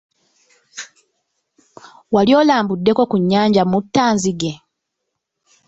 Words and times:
Wali 2.13 2.31
olambuddeko 2.41 3.01
ku 3.11 3.17
nnyanja 3.21 3.63
Muttanzige? 3.71 4.51